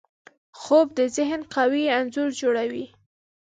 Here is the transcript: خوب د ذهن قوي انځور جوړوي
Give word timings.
خوب 0.59 0.87
د 0.99 1.01
ذهن 1.15 1.41
قوي 1.53 1.83
انځور 1.97 2.29
جوړوي 2.41 2.85